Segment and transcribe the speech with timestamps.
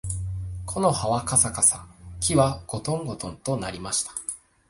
[0.65, 1.85] 木の葉はかさかさ、
[2.19, 4.11] 木はごとんごとんと鳴りました